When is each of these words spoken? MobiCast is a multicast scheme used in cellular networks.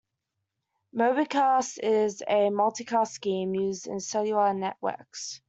MobiCast 0.95 1.77
is 1.83 2.23
a 2.23 2.49
multicast 2.49 3.09
scheme 3.09 3.53
used 3.53 3.85
in 3.85 3.99
cellular 3.99 4.51
networks. 4.51 5.39